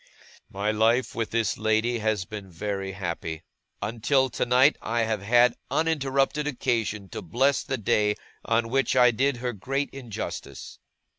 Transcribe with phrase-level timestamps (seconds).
[0.49, 3.43] 'My life with this lady has been very happy.
[3.83, 9.37] Until tonight, I have had uninterrupted occasion to bless the day on which I did
[9.37, 10.79] her great injustice.